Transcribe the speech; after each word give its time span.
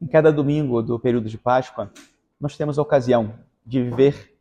Em 0.00 0.06
cada 0.06 0.32
domingo 0.32 0.80
do 0.80 0.98
período 0.98 1.28
de 1.28 1.36
Páscoa, 1.36 1.92
nós 2.40 2.56
temos 2.56 2.78
a 2.78 2.82
ocasião 2.82 3.34
de 3.66 3.82
viver, 3.82 4.34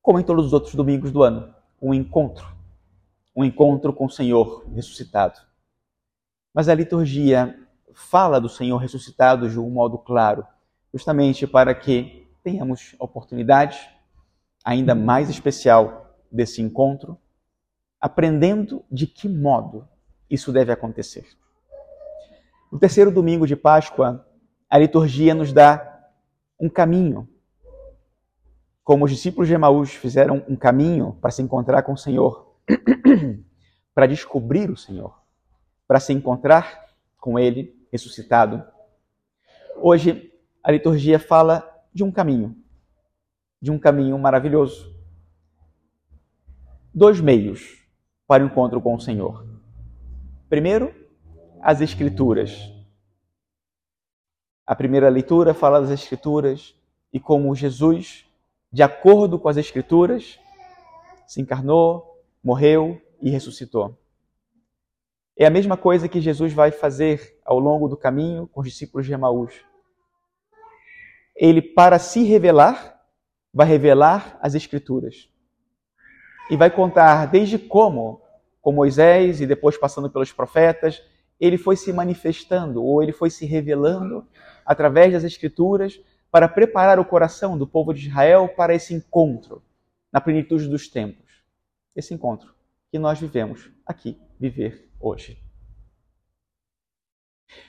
como 0.00 0.20
em 0.20 0.22
todos 0.22 0.46
os 0.46 0.52
outros 0.52 0.76
domingos 0.76 1.10
do 1.10 1.24
ano, 1.24 1.52
um 1.82 1.92
encontro. 1.92 2.46
Um 3.34 3.44
encontro 3.44 3.92
com 3.92 4.04
o 4.04 4.10
Senhor 4.10 4.64
ressuscitado. 4.72 5.40
Mas 6.54 6.68
a 6.68 6.74
liturgia 6.74 7.58
fala 7.92 8.40
do 8.40 8.48
Senhor 8.48 8.76
ressuscitado 8.76 9.50
de 9.50 9.58
um 9.58 9.68
modo 9.68 9.98
claro, 9.98 10.46
justamente 10.92 11.48
para 11.48 11.74
que 11.74 12.28
tenhamos 12.44 12.94
a 13.00 13.04
oportunidade 13.04 13.90
ainda 14.64 14.94
mais 14.94 15.28
especial 15.28 16.16
desse 16.30 16.62
encontro, 16.62 17.18
aprendendo 18.00 18.84
de 18.88 19.08
que 19.08 19.28
modo 19.28 19.88
isso 20.30 20.52
deve 20.52 20.70
acontecer. 20.70 21.26
No 22.70 22.78
terceiro 22.78 23.10
domingo 23.10 23.48
de 23.48 23.56
Páscoa, 23.56 24.24
a 24.74 24.78
liturgia 24.78 25.36
nos 25.36 25.52
dá 25.52 26.10
um 26.58 26.68
caminho. 26.68 27.28
Como 28.82 29.04
os 29.04 29.10
discípulos 29.12 29.46
de 29.46 29.54
Emaús 29.54 29.94
fizeram 29.94 30.44
um 30.48 30.56
caminho 30.56 31.16
para 31.20 31.30
se 31.30 31.40
encontrar 31.40 31.84
com 31.84 31.92
o 31.92 31.96
Senhor, 31.96 32.56
para 33.94 34.08
descobrir 34.08 34.68
o 34.70 34.76
Senhor, 34.76 35.16
para 35.86 36.00
se 36.00 36.12
encontrar 36.12 36.86
com 37.18 37.38
Ele 37.38 37.72
ressuscitado. 37.92 38.64
Hoje, 39.76 40.32
a 40.60 40.72
liturgia 40.72 41.20
fala 41.20 41.64
de 41.92 42.02
um 42.02 42.10
caminho, 42.10 42.56
de 43.62 43.70
um 43.70 43.78
caminho 43.78 44.18
maravilhoso. 44.18 44.92
Dois 46.92 47.20
meios 47.20 47.80
para 48.26 48.42
o 48.42 48.46
encontro 48.48 48.80
com 48.80 48.96
o 48.96 49.00
Senhor. 49.00 49.46
Primeiro, 50.48 50.92
as 51.62 51.80
Escrituras. 51.80 52.73
A 54.66 54.74
primeira 54.74 55.10
leitura 55.10 55.52
fala 55.52 55.80
das 55.80 55.90
Escrituras 55.90 56.74
e 57.12 57.20
como 57.20 57.54
Jesus, 57.54 58.24
de 58.72 58.82
acordo 58.82 59.38
com 59.38 59.48
as 59.48 59.58
Escrituras, 59.58 60.38
se 61.26 61.40
encarnou, 61.42 62.18
morreu 62.42 63.00
e 63.20 63.28
ressuscitou. 63.28 63.98
É 65.36 65.44
a 65.44 65.50
mesma 65.50 65.76
coisa 65.76 66.08
que 66.08 66.20
Jesus 66.20 66.52
vai 66.52 66.70
fazer 66.70 67.38
ao 67.44 67.58
longo 67.58 67.88
do 67.88 67.96
caminho 67.96 68.46
com 68.46 68.60
os 68.60 68.68
discípulos 68.68 69.06
de 69.06 69.12
Emaús. 69.12 69.54
Ele, 71.36 71.60
para 71.60 71.98
se 71.98 72.22
revelar, 72.22 73.02
vai 73.52 73.66
revelar 73.66 74.38
as 74.40 74.54
Escrituras. 74.54 75.28
E 76.50 76.56
vai 76.56 76.70
contar 76.70 77.26
desde 77.26 77.58
como, 77.58 78.22
com 78.62 78.72
Moisés 78.72 79.42
e 79.42 79.46
depois 79.46 79.76
passando 79.76 80.08
pelos 80.08 80.32
profetas, 80.32 81.02
ele 81.40 81.58
foi 81.58 81.76
se 81.76 81.92
manifestando 81.92 82.82
ou 82.82 83.02
ele 83.02 83.12
foi 83.12 83.30
se 83.30 83.44
revelando 83.44 84.26
através 84.64 85.12
das 85.12 85.24
Escrituras 85.24 86.00
para 86.30 86.48
preparar 86.48 86.98
o 86.98 87.04
coração 87.04 87.56
do 87.56 87.66
povo 87.66 87.92
de 87.92 88.08
Israel 88.08 88.48
para 88.48 88.74
esse 88.74 88.94
encontro 88.94 89.62
na 90.12 90.20
plenitude 90.20 90.68
dos 90.68 90.88
tempos. 90.88 91.42
Esse 91.94 92.14
encontro 92.14 92.54
que 92.90 92.98
nós 92.98 93.20
vivemos 93.20 93.70
aqui, 93.86 94.18
viver 94.38 94.90
hoje. 94.98 95.38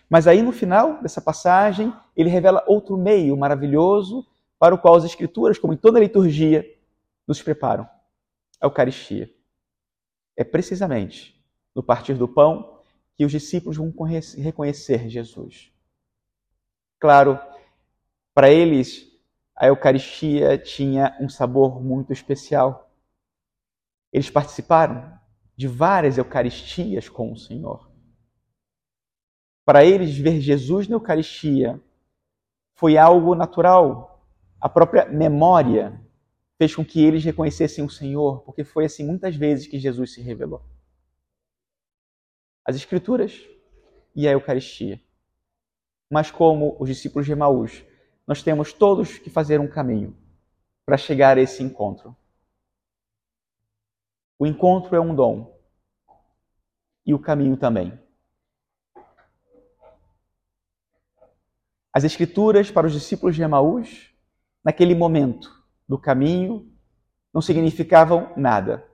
Mas 0.09 0.27
aí 0.27 0.41
no 0.41 0.52
final 0.52 1.02
dessa 1.02 1.21
passagem, 1.21 1.93
ele 2.16 2.30
revela 2.30 2.63
outro 2.67 2.97
meio 2.97 3.36
maravilhoso 3.36 4.25
para 4.58 4.73
o 4.73 4.77
qual 4.77 4.95
as 4.95 5.03
Escrituras, 5.03 5.59
como 5.59 5.73
em 5.73 5.77
toda 5.77 5.99
a 5.99 6.02
liturgia, 6.02 6.66
nos 7.27 7.41
preparam 7.41 7.88
a 8.61 8.66
Eucaristia. 8.66 9.30
É 10.36 10.43
precisamente 10.43 11.36
no 11.73 11.83
partir 11.83 12.13
do 12.13 12.27
pão 12.27 12.74
que 13.16 13.25
os 13.25 13.31
discípulos 13.31 13.77
vão 13.77 13.94
reconhecer 14.38 15.09
Jesus. 15.09 15.71
Claro, 16.99 17.39
para 18.33 18.49
eles, 18.49 19.08
a 19.55 19.67
Eucaristia 19.67 20.58
tinha 20.58 21.17
um 21.21 21.30
sabor 21.30 21.81
muito 21.81 22.11
especial. 22.11 22.91
Eles 24.11 24.30
participaram 24.30 25.17
de 25.55 25.67
várias 25.67 26.17
Eucaristias 26.17 27.08
com 27.08 27.31
o 27.31 27.37
Senhor. 27.37 27.89
Para 29.64 29.86
eles, 29.86 30.17
ver 30.17 30.42
Jesus 30.42 30.87
na 30.87 30.95
Eucaristia 30.95 31.82
foi 32.76 32.97
algo 32.97 33.33
natural. 33.33 34.27
A 34.59 34.67
própria 34.67 35.05
memória 35.05 36.02
fez 36.58 36.76
com 36.76 36.83
que 36.83 37.03
eles 37.03 37.23
reconhecessem 37.23 37.83
o 37.83 37.89
Senhor, 37.89 38.42
porque 38.42 38.64
foi 38.64 38.86
assim 38.86 39.05
muitas 39.05 39.36
vezes 39.36 39.67
que 39.67 39.80
Jesus 39.80 40.14
se 40.14 40.21
revelou 40.21 40.74
as 42.65 42.76
Escrituras 42.76 43.48
e 44.15 44.27
a 44.27 44.31
Eucaristia. 44.31 44.99
Mas, 46.09 46.31
como 46.31 46.76
os 46.80 46.89
discípulos 46.89 47.26
de 47.26 47.31
Emaús, 47.31 47.83
nós 48.26 48.42
temos 48.42 48.73
todos 48.73 49.20
que 49.20 49.30
fazer 49.30 49.59
um 49.59 49.67
caminho 49.67 50.17
para 50.86 50.98
chegar 50.98 51.37
a 51.37 51.42
esse 51.42 51.61
encontro. 51.61 52.15
O 54.39 54.48
encontro 54.48 54.95
é 54.95 54.99
um 54.99 55.15
dom 55.15 55.55
e 57.05 57.14
o 57.14 57.20
caminho 57.20 57.55
também. 57.55 57.98
As 61.93 62.03
Escrituras 62.03 62.70
para 62.70 62.87
os 62.87 62.93
discípulos 62.93 63.36
de 63.36 63.43
Emaús, 63.43 64.11
naquele 64.64 64.93
momento 64.95 65.64
do 65.87 65.97
caminho, 65.97 66.70
não 67.33 67.42
significavam 67.42 68.33
nada. 68.36 68.86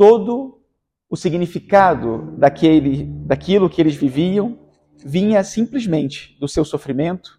Todo 0.00 0.62
o 1.10 1.14
significado 1.14 2.34
daquele, 2.38 3.04
daquilo 3.04 3.68
que 3.68 3.82
eles 3.82 3.94
viviam 3.94 4.58
vinha 4.96 5.44
simplesmente 5.44 6.38
do 6.40 6.48
seu 6.48 6.64
sofrimento, 6.64 7.38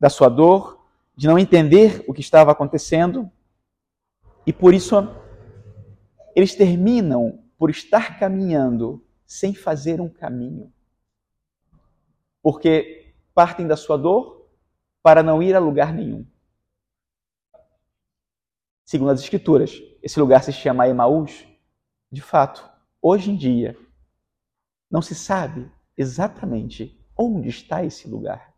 da 0.00 0.08
sua 0.08 0.30
dor, 0.30 0.82
de 1.14 1.26
não 1.26 1.38
entender 1.38 2.02
o 2.08 2.14
que 2.14 2.22
estava 2.22 2.52
acontecendo. 2.52 3.30
E 4.46 4.52
por 4.52 4.72
isso 4.72 4.96
eles 6.34 6.54
terminam 6.54 7.44
por 7.58 7.68
estar 7.68 8.18
caminhando 8.18 9.06
sem 9.26 9.52
fazer 9.52 10.00
um 10.00 10.08
caminho. 10.08 10.72
Porque 12.40 13.12
partem 13.34 13.66
da 13.66 13.76
sua 13.76 13.98
dor 13.98 14.48
para 15.02 15.22
não 15.22 15.42
ir 15.42 15.54
a 15.54 15.58
lugar 15.58 15.92
nenhum. 15.92 16.26
Segundo 18.86 19.10
as 19.10 19.20
Escrituras, 19.20 19.82
esse 20.02 20.18
lugar 20.18 20.42
se 20.42 20.50
chama 20.50 20.88
Emaús, 20.88 21.49
de 22.10 22.20
fato, 22.20 22.68
hoje 23.00 23.30
em 23.30 23.36
dia, 23.36 23.76
não 24.90 25.00
se 25.00 25.14
sabe 25.14 25.70
exatamente 25.96 26.98
onde 27.16 27.48
está 27.48 27.84
esse 27.84 28.08
lugar. 28.08 28.52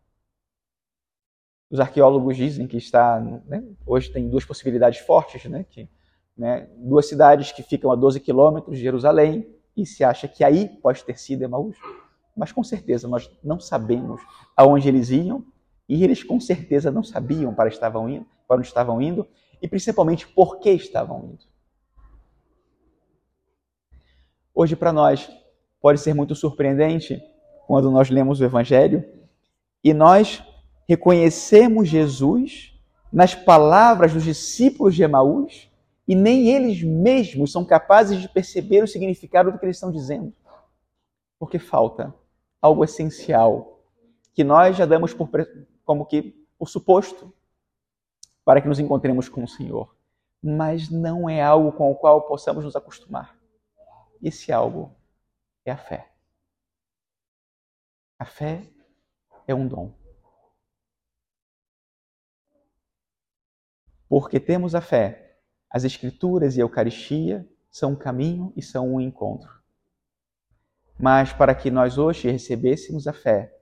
Os 1.69 1.79
arqueólogos 1.79 2.35
dizem 2.37 2.67
que 2.67 2.77
está. 2.77 3.19
Né, 3.19 3.63
hoje 3.85 4.11
tem 4.11 4.29
duas 4.29 4.45
possibilidades 4.45 4.99
fortes, 4.99 5.45
né, 5.45 5.65
que, 5.69 5.89
né, 6.35 6.67
duas 6.77 7.07
cidades 7.07 7.51
que 7.51 7.61
ficam 7.61 7.91
a 7.91 7.95
12 7.95 8.19
quilômetros 8.19 8.77
de 8.77 8.83
Jerusalém, 8.83 9.47
e 9.75 9.85
se 9.85 10.03
acha 10.03 10.27
que 10.27 10.43
aí 10.43 10.69
pode 10.69 11.03
ter 11.03 11.17
sido 11.19 11.43
Emaús. 11.43 11.77
Mas 12.35 12.51
com 12.51 12.63
certeza 12.63 13.07
nós 13.07 13.29
não 13.43 13.59
sabemos 13.59 14.21
aonde 14.55 14.87
eles 14.87 15.09
iam, 15.09 15.45
e 15.87 16.03
eles 16.03 16.23
com 16.23 16.39
certeza 16.39 16.89
não 16.89 17.03
sabiam 17.03 17.53
para, 17.53 17.69
estavam 17.69 18.09
indo, 18.09 18.25
para 18.47 18.57
onde 18.57 18.67
estavam 18.67 19.01
indo, 19.01 19.27
e 19.61 19.67
principalmente 19.67 20.27
por 20.27 20.59
que 20.59 20.71
estavam 20.71 21.25
indo. 21.25 21.52
Hoje, 24.55 24.75
para 24.75 24.93
nós, 24.93 25.29
pode 25.81 25.99
ser 25.99 26.13
muito 26.13 26.35
surpreendente 26.35 27.19
quando 27.65 27.89
nós 27.89 28.09
lemos 28.09 28.39
o 28.39 28.43
Evangelho 28.43 29.03
e 29.83 29.93
nós 29.93 30.43
reconhecemos 30.87 31.89
Jesus 31.89 32.79
nas 33.11 33.33
palavras 33.33 34.13
dos 34.13 34.23
discípulos 34.23 34.93
de 34.93 35.01
Emaús 35.01 35.71
e 36.07 36.13
nem 36.13 36.49
eles 36.49 36.83
mesmos 36.83 37.51
são 37.51 37.65
capazes 37.65 38.21
de 38.21 38.29
perceber 38.29 38.83
o 38.83 38.87
significado 38.87 39.51
do 39.51 39.57
que 39.57 39.65
eles 39.65 39.77
estão 39.77 39.91
dizendo. 39.91 40.31
Porque 41.39 41.57
falta 41.57 42.13
algo 42.61 42.83
essencial 42.83 43.79
que 44.35 44.43
nós 44.43 44.77
já 44.77 44.85
damos 44.85 45.15
por, 45.15 45.29
como 45.83 46.05
que 46.05 46.45
por 46.59 46.69
suposto 46.69 47.33
para 48.45 48.61
que 48.61 48.67
nos 48.67 48.79
encontremos 48.79 49.27
com 49.27 49.43
o 49.43 49.47
Senhor, 49.47 49.95
mas 50.43 50.89
não 50.89 51.27
é 51.27 51.41
algo 51.41 51.71
com 51.71 51.91
o 51.91 51.95
qual 51.95 52.21
possamos 52.21 52.63
nos 52.63 52.75
acostumar. 52.75 53.42
Esse 54.23 54.53
algo 54.53 54.95
é 55.65 55.71
a 55.71 55.77
fé. 55.77 56.09
A 58.17 58.23
fé 58.23 58.71
é 59.45 59.53
um 59.53 59.67
dom. 59.67 59.93
Porque 64.07 64.39
temos 64.39 64.75
a 64.75 64.81
fé, 64.81 65.41
as 65.69 65.83
Escrituras 65.83 66.55
e 66.55 66.61
a 66.61 66.63
Eucaristia 66.63 67.45
são 67.69 67.91
um 67.91 67.95
caminho 67.97 68.53
e 68.55 68.61
são 68.61 68.93
um 68.93 69.01
encontro. 69.01 69.61
Mas 70.97 71.33
para 71.33 71.53
que 71.53 71.69
nós 71.69 71.97
hoje 71.97 72.29
recebêssemos 72.31 73.07
a 73.07 73.13
fé, 73.13 73.53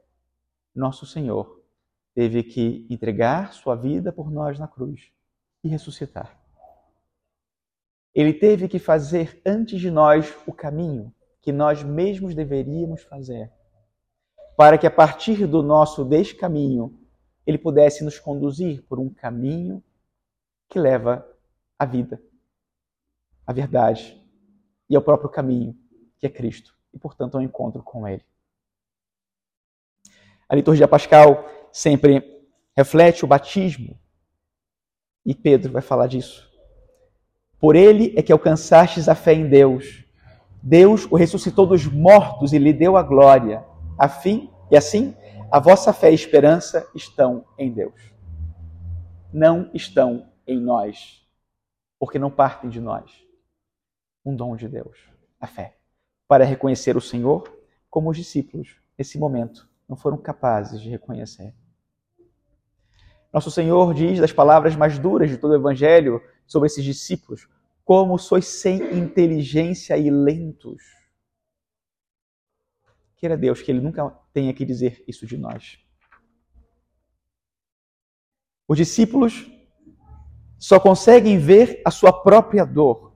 nosso 0.76 1.08
Senhor 1.08 1.66
teve 2.14 2.44
que 2.44 2.86
entregar 2.88 3.54
sua 3.54 3.76
vida 3.76 4.14
por 4.14 4.30
nós 4.30 4.60
na 4.60 4.68
cruz 4.68 5.12
e 5.64 5.70
ressuscitar. 5.70 6.41
Ele 8.14 8.34
teve 8.34 8.68
que 8.68 8.80
fazer 8.80 9.42
antes 9.46 9.80
de 9.80 9.90
nós 9.90 10.36
o 10.46 10.54
caminho 10.54 11.14
que 11.42 11.52
nós 11.52 11.84
mesmos 11.84 12.36
deveríamos 12.36 13.02
fazer. 13.04 13.52
para 14.56 14.78
que 14.78 14.86
a 14.86 14.92
partir 14.92 15.48
do 15.48 15.64
nosso 15.64 16.06
descaminho 16.06 17.00
ele 17.48 17.58
pudesse 17.58 18.04
nos 18.04 18.20
conduzir 18.20 18.84
por 18.84 19.00
um 19.00 19.10
caminho 19.10 19.84
que 20.70 20.78
leva 20.78 21.28
à 21.80 21.86
vida, 21.86 22.22
à 23.48 23.52
verdade 23.52 24.22
e 24.88 24.96
ao 24.96 25.02
próprio 25.02 25.30
caminho, 25.30 25.76
que 26.20 26.28
é 26.28 26.30
Cristo, 26.30 26.78
e 26.94 27.00
portanto 27.00 27.36
ao 27.36 27.42
encontro 27.42 27.82
com 27.82 28.08
Ele. 28.08 28.24
A 30.48 30.56
liturgia 30.56 30.88
pascal 30.88 31.50
sempre 31.72 32.46
reflete 32.76 33.26
o 33.26 33.28
batismo, 33.28 33.98
e 35.26 35.34
Pedro 35.34 35.72
vai 35.72 35.82
falar 35.82 36.08
disso. 36.08 36.51
Por 37.62 37.76
ele 37.76 38.12
é 38.18 38.24
que 38.24 38.32
alcançastes 38.32 39.08
a 39.08 39.14
fé 39.14 39.34
em 39.34 39.48
Deus. 39.48 40.04
Deus 40.64 41.08
o 41.12 41.16
ressuscitou 41.16 41.68
dos 41.68 41.86
mortos 41.86 42.54
e 42.54 42.58
lhe 42.58 42.74
deu 42.74 42.98
a 42.98 43.04
glória, 43.04 43.64
a 43.98 44.10
fim 44.10 44.50
e 44.72 44.76
assim 44.76 45.16
a 45.52 45.60
vossa 45.60 45.94
fé 45.94 46.10
e 46.12 46.16
esperança 46.16 46.90
estão 46.96 47.46
em 47.58 47.72
Deus. 47.72 47.94
Não 49.32 49.70
estão 49.74 50.28
em 50.48 50.60
nós, 50.60 51.24
porque 52.00 52.18
não 52.18 52.32
partem 52.32 52.70
de 52.70 52.80
nós. 52.80 53.12
Um 54.26 54.36
dom 54.36 54.56
de 54.56 54.68
Deus, 54.68 54.98
a 55.40 55.46
fé, 55.46 55.78
para 56.28 56.46
reconhecer 56.46 56.98
o 56.98 57.02
Senhor 57.02 57.44
como 57.90 58.10
os 58.10 58.18
discípulos, 58.18 58.78
nesse 58.98 59.20
momento, 59.20 59.70
não 59.88 59.98
foram 59.98 60.18
capazes 60.18 60.82
de 60.82 60.90
reconhecer. 60.90 61.54
Nosso 63.32 63.52
Senhor 63.52 63.94
diz 63.94 64.20
das 64.20 64.32
palavras 64.32 64.76
mais 64.76 64.98
duras 64.98 65.30
de 65.30 65.38
todo 65.38 65.52
o 65.52 65.56
Evangelho 65.56 66.22
sobre 66.52 66.68
esses 66.68 66.84
discípulos: 66.84 67.48
como 67.86 68.18
sois 68.18 68.46
sem 68.46 68.98
inteligência 68.98 69.98
e 69.98 70.10
lentos. 70.12 70.84
Queira 73.16 73.38
Deus 73.38 73.62
que 73.62 73.72
Ele 73.72 73.80
nunca 73.80 74.10
tenha 74.34 74.54
que 74.54 74.66
dizer 74.66 75.02
isso 75.08 75.26
de 75.26 75.38
nós. 75.38 75.80
Os 78.68 78.78
discípulos 78.78 79.50
só 80.58 80.80
conseguem 80.80 81.38
ver 81.38 81.82
a 81.86 81.92
sua 81.92 82.12
própria 82.12 82.66
dor 82.66 83.16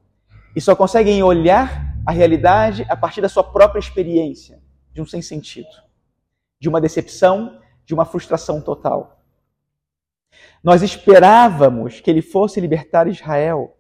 e 0.56 0.62
só 0.62 0.76
conseguem 0.76 1.22
olhar 1.22 1.94
a 2.06 2.12
realidade 2.12 2.86
a 2.90 2.96
partir 2.96 3.22
da 3.22 3.30
sua 3.30 3.44
própria 3.44 3.80
experiência, 3.80 4.64
de 4.94 5.02
um 5.02 5.06
sem 5.06 5.22
sentido, 5.22 5.68
de 6.60 6.70
uma 6.70 6.80
decepção, 6.80 7.60
de 7.86 7.94
uma 7.94 8.06
frustração 8.06 8.62
total. 8.62 9.15
Nós 10.64 10.82
esperávamos 10.82 12.00
que 12.00 12.10
ele 12.10 12.22
fosse 12.22 12.60
libertar 12.60 13.08
Israel, 13.08 13.78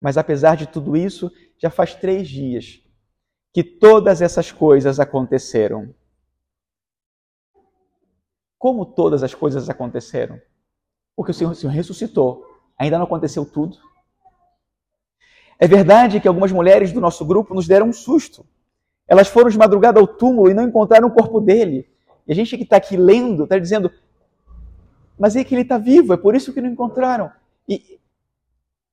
mas 0.00 0.16
apesar 0.16 0.56
de 0.56 0.66
tudo 0.66 0.96
isso, 0.96 1.30
já 1.58 1.70
faz 1.70 1.94
três 1.94 2.28
dias 2.28 2.82
que 3.52 3.64
todas 3.64 4.22
essas 4.22 4.52
coisas 4.52 5.00
aconteceram. 5.00 5.94
Como 8.58 8.84
todas 8.84 9.22
as 9.22 9.34
coisas 9.34 9.68
aconteceram? 9.68 10.40
Porque 11.16 11.30
o 11.32 11.34
Senhor, 11.34 11.50
o 11.50 11.54
Senhor 11.54 11.72
ressuscitou. 11.72 12.44
Ainda 12.78 12.98
não 12.98 13.04
aconteceu 13.04 13.44
tudo. 13.44 13.76
É 15.58 15.66
verdade 15.66 16.20
que 16.20 16.28
algumas 16.28 16.52
mulheres 16.52 16.92
do 16.92 17.00
nosso 17.00 17.24
grupo 17.24 17.54
nos 17.54 17.66
deram 17.66 17.88
um 17.88 17.92
susto. 17.92 18.46
Elas 19.08 19.26
foram 19.26 19.50
de 19.50 19.58
madrugada 19.58 19.98
ao 19.98 20.06
túmulo 20.06 20.50
e 20.50 20.54
não 20.54 20.64
encontraram 20.68 21.08
o 21.08 21.14
corpo 21.14 21.40
dele. 21.40 21.88
E 22.26 22.32
a 22.32 22.34
gente 22.34 22.56
que 22.56 22.62
está 22.62 22.76
aqui 22.76 22.96
lendo 22.96 23.44
está 23.44 23.58
dizendo, 23.58 23.90
mas 25.18 25.34
é 25.36 25.42
que 25.42 25.54
ele 25.54 25.62
está 25.62 25.78
vivo, 25.78 26.12
é 26.12 26.16
por 26.16 26.34
isso 26.34 26.52
que 26.52 26.60
não 26.60 26.70
encontraram. 26.70 27.30
E... 27.68 27.98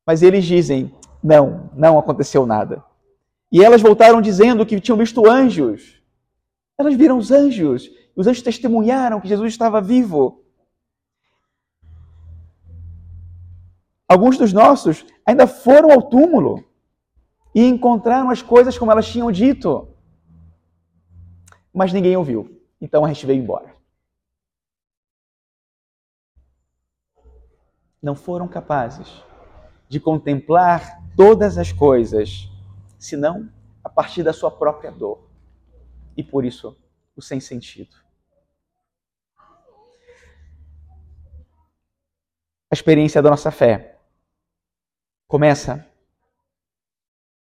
Mas 0.06 0.22
eles 0.22 0.46
dizem, 0.46 0.94
não, 1.24 1.70
não 1.76 2.00
aconteceu 2.00 2.46
nada. 2.46 2.84
E 3.52 3.64
elas 3.64 3.82
voltaram 3.82 4.22
dizendo 4.22 4.66
que 4.66 4.80
tinham 4.80 4.98
visto 4.98 5.30
anjos. 5.30 6.02
Elas 6.78 6.96
viram 6.96 7.18
os 7.18 7.32
anjos. 7.32 7.90
Os 8.16 8.28
anjos 8.28 8.44
testemunharam 8.44 9.22
que 9.22 9.28
Jesus 9.28 9.54
estava 9.54 9.80
vivo. 9.80 10.44
Alguns 14.08 14.38
dos 14.38 14.54
nossos 14.54 15.06
ainda 15.26 15.48
foram 15.48 15.92
ao 15.92 16.02
túmulo 16.02 16.64
e 17.54 17.66
encontraram 17.66 18.30
as 18.30 18.42
coisas 18.42 18.78
como 18.78 18.92
elas 18.92 19.08
tinham 19.08 19.32
dito. 19.32 19.88
Mas 21.74 21.94
ninguém 21.94 22.16
ouviu. 22.16 22.62
Então 22.80 23.04
a 23.04 23.08
gente 23.08 23.26
veio 23.26 23.42
embora. 23.42 23.74
Não 28.06 28.16
foram 28.16 28.48
capazes 28.48 29.24
de 29.90 30.00
contemplar 30.00 31.02
todas 31.18 31.58
as 31.58 31.72
coisas 31.72 32.48
senão 33.00 33.52
a 33.84 33.90
partir 33.90 34.22
da 34.22 34.32
sua 34.32 34.52
própria 34.52 34.92
dor. 34.92 35.28
E 36.16 36.24
por 36.24 36.46
isso, 36.46 36.78
o 37.16 37.22
sem 37.24 37.40
sentido. 37.40 37.96
A 42.70 42.74
experiência 42.74 43.24
da 43.24 43.32
nossa 43.32 43.50
fé 43.50 44.00
começa 45.28 45.84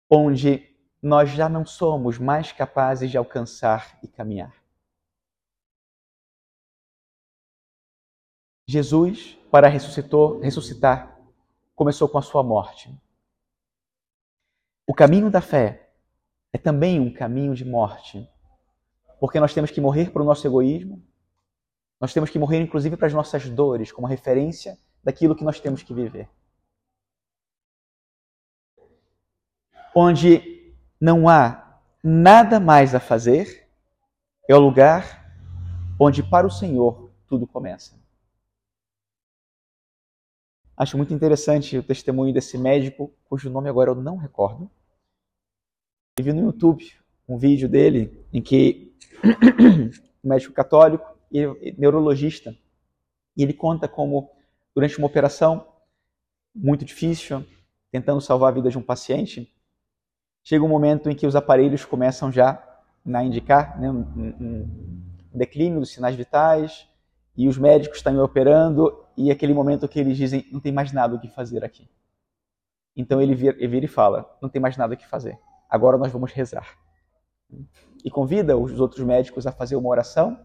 onde 0.08 0.72
nós 1.02 1.28
já 1.30 1.48
não 1.48 1.66
somos 1.66 2.20
mais 2.20 2.52
capazes 2.52 3.10
de 3.10 3.18
alcançar 3.18 3.98
e 4.00 4.06
caminhar. 4.06 4.54
Jesus, 8.68 9.36
para 9.50 9.68
ressuscitar, 9.68 11.18
começou 11.74 12.08
com 12.08 12.18
a 12.18 12.22
sua 12.22 12.42
morte. 12.42 12.90
O 14.86 14.94
caminho 14.94 15.30
da 15.30 15.40
fé 15.40 15.90
é 16.52 16.58
também 16.58 17.00
um 17.00 17.12
caminho 17.12 17.54
de 17.54 17.64
morte, 17.64 18.28
porque 19.20 19.40
nós 19.40 19.52
temos 19.52 19.70
que 19.70 19.80
morrer 19.80 20.10
para 20.10 20.22
o 20.22 20.24
nosso 20.24 20.46
egoísmo, 20.46 21.02
nós 22.00 22.12
temos 22.12 22.30
que 22.30 22.38
morrer 22.38 22.60
inclusive 22.60 22.96
para 22.96 23.06
as 23.06 23.14
nossas 23.14 23.48
dores, 23.48 23.90
como 23.90 24.06
referência 24.06 24.78
daquilo 25.02 25.34
que 25.34 25.44
nós 25.44 25.60
temos 25.60 25.82
que 25.82 25.94
viver. 25.94 26.28
Onde 29.94 30.74
não 31.00 31.28
há 31.28 31.80
nada 32.02 32.60
mais 32.60 32.94
a 32.94 33.00
fazer, 33.00 33.68
é 34.48 34.54
o 34.54 34.60
lugar 34.60 35.32
onde 35.98 36.22
para 36.22 36.46
o 36.46 36.50
Senhor 36.50 37.10
tudo 37.26 37.46
começa. 37.46 38.05
Acho 40.76 40.96
muito 40.98 41.14
interessante 41.14 41.78
o 41.78 41.82
testemunho 41.82 42.34
desse 42.34 42.58
médico, 42.58 43.10
cujo 43.24 43.48
nome 43.48 43.68
agora 43.68 43.90
eu 43.90 43.94
não 43.94 44.16
recordo. 44.16 44.70
Eu 46.18 46.24
vi 46.24 46.32
no 46.32 46.42
YouTube 46.42 46.92
um 47.26 47.38
vídeo 47.38 47.68
dele 47.68 48.22
em 48.32 48.42
que 48.42 48.94
um 50.22 50.28
médico 50.28 50.52
católico 50.52 51.06
e 51.32 51.74
neurologista, 51.78 52.54
e 53.36 53.42
ele 53.42 53.54
conta 53.54 53.88
como 53.88 54.30
durante 54.74 54.98
uma 54.98 55.06
operação 55.06 55.66
muito 56.54 56.84
difícil, 56.84 57.44
tentando 57.90 58.20
salvar 58.20 58.50
a 58.52 58.54
vida 58.54 58.68
de 58.68 58.76
um 58.76 58.82
paciente, 58.82 59.50
chega 60.44 60.64
um 60.64 60.68
momento 60.68 61.08
em 61.08 61.14
que 61.14 61.26
os 61.26 61.34
aparelhos 61.34 61.84
começam 61.84 62.30
já 62.30 62.62
a 63.06 63.24
indicar 63.24 63.80
né, 63.80 63.90
um, 63.90 64.00
um 64.02 65.38
declínio 65.38 65.80
dos 65.80 65.90
sinais 65.90 66.14
vitais, 66.14 66.86
e 67.36 67.48
os 67.48 67.58
médicos 67.58 67.98
estão 67.98 68.18
operando, 68.22 69.05
e 69.16 69.30
aquele 69.30 69.54
momento 69.54 69.88
que 69.88 69.98
eles 69.98 70.16
dizem, 70.16 70.46
não 70.52 70.60
tem 70.60 70.72
mais 70.72 70.92
nada 70.92 71.14
o 71.14 71.20
que 71.20 71.28
fazer 71.28 71.64
aqui. 71.64 71.88
Então 72.94 73.20
ele 73.20 73.34
vira, 73.34 73.56
ele 73.56 73.68
vira 73.68 73.84
e 73.86 73.88
fala, 73.88 74.36
não 74.40 74.48
tem 74.48 74.60
mais 74.60 74.76
nada 74.76 74.94
o 74.94 74.96
que 74.96 75.06
fazer, 75.06 75.38
agora 75.68 75.96
nós 75.96 76.12
vamos 76.12 76.32
rezar. 76.32 76.78
E 78.04 78.10
convida 78.10 78.56
os 78.56 78.80
outros 78.80 79.04
médicos 79.04 79.46
a 79.46 79.52
fazer 79.52 79.76
uma 79.76 79.88
oração, 79.88 80.38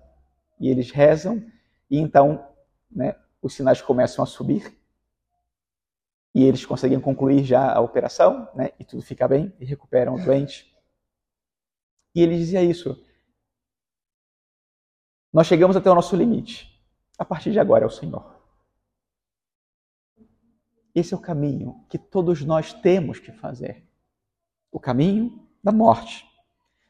e 0.60 0.70
eles 0.70 0.92
rezam, 0.92 1.44
e 1.90 1.98
então 1.98 2.48
né, 2.90 3.16
os 3.42 3.54
sinais 3.54 3.82
começam 3.82 4.24
a 4.24 4.28
subir, 4.28 4.78
e 6.34 6.44
eles 6.46 6.66
conseguem 6.66 7.00
concluir 7.00 7.44
já 7.44 7.74
a 7.74 7.82
operação, 7.82 8.48
né, 8.56 8.72
e 8.80 8.86
tudo 8.86 9.02
fica 9.02 9.28
bem, 9.28 9.54
e 9.60 9.66
recuperam 9.66 10.16
o 10.16 10.24
doente. 10.24 10.72
E 12.16 12.22
ele 12.22 12.38
dizia 12.38 12.64
isso, 12.64 13.02
nós 15.32 15.48
chegamos 15.48 15.76
até 15.78 15.90
o 15.90 15.96
nosso 15.96 16.16
limite. 16.16 16.70
A 17.18 17.24
partir 17.24 17.52
de 17.52 17.60
agora 17.60 17.86
é 17.86 17.88
o 17.88 17.92
Senhor. 17.92 18.41
Esse 20.94 21.14
é 21.14 21.18
o 21.18 21.20
caminho 21.20 21.84
que 21.90 21.98
todos 21.98 22.42
nós 22.44 22.74
temos 22.74 23.20
que 23.20 23.32
fazer. 23.32 23.84
O 24.72 24.80
caminho 24.80 25.48
da 25.64 25.72
morte. 25.72 26.26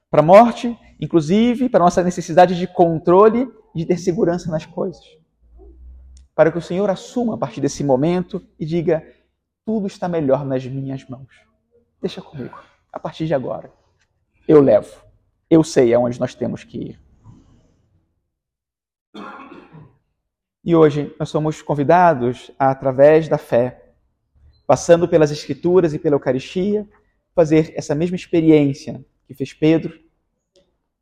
Para 0.10 0.22
a 0.22 0.25
morte, 0.25 0.77
inclusive, 1.00 1.70
para 1.70 1.84
a 1.84 1.86
nossa 1.86 2.03
necessidade 2.03 2.58
de 2.58 2.67
controle 2.67 3.48
e 3.74 3.79
de 3.79 3.86
ter 3.86 3.98
segurança 3.98 4.50
nas 4.51 4.65
coisas. 4.65 5.03
Para 6.36 6.51
que 6.51 6.58
o 6.58 6.62
Senhor 6.62 6.89
assuma 6.89 7.36
a 7.36 7.38
partir 7.38 7.62
desse 7.62 7.84
momento 7.84 8.46
e 8.60 8.65
diga: 8.65 9.05
tudo 9.65 9.88
está 9.88 10.08
melhor 10.08 10.43
nas 10.46 10.65
minhas 10.65 11.08
mãos. 11.08 11.29
Deixa 12.01 12.22
comigo. 12.22 12.60
A 12.91 13.00
partir 13.00 13.25
de 13.25 13.34
agora, 13.34 13.72
eu 14.48 14.62
levo. 14.62 15.01
Eu 15.50 15.63
sei 15.63 15.93
aonde 15.93 16.20
nós 16.20 16.34
temos 16.34 16.63
que 16.63 16.77
ir. 16.77 17.01
E 20.63 20.75
hoje 20.75 21.15
nós 21.20 21.29
somos 21.29 21.62
convidados 21.62 22.51
a, 22.58 22.70
através 22.70 23.27
da 23.27 23.38
fé, 23.38 23.80
passando 24.65 25.08
pelas 25.08 25.32
Escrituras 25.32 25.94
e 25.94 26.00
pela 26.00 26.15
Eucaristia, 26.15 26.88
fazer 27.34 27.74
essa 27.75 27.96
mesma 27.96 28.15
experiência 28.15 29.03
que 29.25 29.34
fez 29.34 29.53
Pedro, 29.53 30.00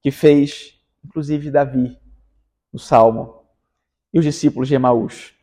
que 0.02 0.12
fez 0.12 0.80
inclusive 1.04 1.52
Davi, 1.52 2.00
no 2.72 2.80
Salmo, 2.80 3.44
e 4.14 4.20
os 4.20 4.26
discípulos 4.26 4.68
de 4.68 4.76
Emaús. 4.76 5.34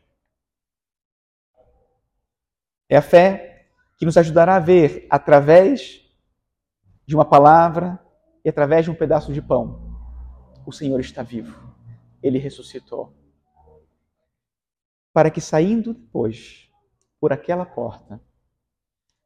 É 2.89 2.97
a 2.97 3.01
fé 3.01 3.67
que 3.97 4.05
nos 4.05 4.17
ajudará 4.17 4.55
a 4.55 4.59
ver, 4.59 5.07
através 5.09 6.01
de 7.05 7.15
uma 7.15 7.25
palavra 7.25 7.99
e 8.45 8.49
através 8.49 8.85
de 8.85 8.91
um 8.91 8.95
pedaço 8.95 9.33
de 9.33 9.41
pão, 9.41 9.97
o 10.65 10.71
Senhor 10.71 10.99
está 10.99 11.23
vivo. 11.23 11.75
Ele 12.21 12.37
ressuscitou. 12.37 13.13
Para 15.11 15.31
que 15.31 15.41
saindo 15.41 15.93
depois 15.93 16.66
por 17.19 17.33
aquela 17.33 17.65
porta, 17.65 18.21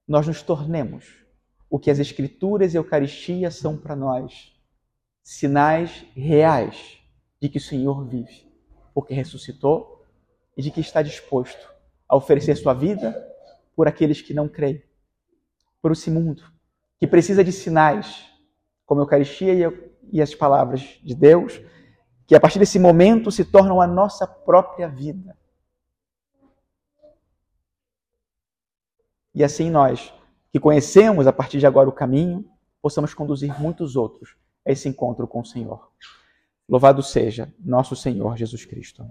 nós 0.07 0.27
nos 0.27 0.41
tornemos 0.41 1.25
o 1.69 1.79
que 1.79 1.89
as 1.89 1.99
Escrituras 1.99 2.73
e 2.73 2.77
a 2.77 2.79
Eucaristia 2.79 3.49
são 3.49 3.77
para 3.77 3.95
nós 3.95 4.53
sinais 5.23 6.05
reais 6.15 6.97
de 7.41 7.47
que 7.49 7.57
o 7.57 7.61
Senhor 7.61 8.05
vive, 8.05 8.51
porque 8.93 9.13
ressuscitou 9.13 10.05
e 10.57 10.61
de 10.61 10.71
que 10.71 10.81
está 10.81 11.01
disposto 11.01 11.69
a 12.07 12.15
oferecer 12.15 12.55
sua 12.55 12.73
vida 12.73 13.15
por 13.75 13.87
aqueles 13.87 14.21
que 14.21 14.33
não 14.33 14.49
creem, 14.49 14.83
por 15.81 15.91
esse 15.91 16.11
mundo 16.11 16.43
que 17.01 17.07
precisa 17.07 17.43
de 17.43 17.51
sinais, 17.51 18.27
como 18.85 19.01
a 19.01 19.03
Eucaristia 19.03 19.73
e 20.11 20.21
as 20.21 20.35
palavras 20.35 20.99
de 21.01 21.15
Deus, 21.15 21.59
que 22.27 22.35
a 22.35 22.39
partir 22.39 22.59
desse 22.59 22.77
momento 22.77 23.31
se 23.31 23.43
tornam 23.43 23.81
a 23.81 23.87
nossa 23.87 24.27
própria 24.27 24.87
vida. 24.87 25.35
E 29.33 29.43
assim 29.43 29.69
nós, 29.69 30.13
que 30.51 30.59
conhecemos 30.59 31.25
a 31.27 31.33
partir 31.33 31.59
de 31.59 31.65
agora 31.65 31.87
o 31.87 31.93
caminho, 31.93 32.45
possamos 32.81 33.13
conduzir 33.13 33.57
muitos 33.59 33.95
outros 33.95 34.35
a 34.65 34.71
esse 34.71 34.89
encontro 34.89 35.27
com 35.27 35.39
o 35.39 35.45
Senhor. 35.45 35.89
Louvado 36.67 37.01
seja 37.01 37.53
nosso 37.59 37.95
Senhor 37.95 38.37
Jesus 38.37 38.65
Cristo. 38.65 39.05